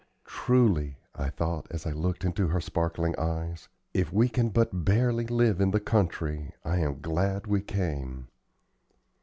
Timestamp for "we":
4.11-4.29, 7.45-7.61